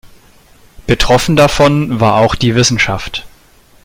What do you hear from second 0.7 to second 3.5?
Betroffen davon war auch die Wissenschaft.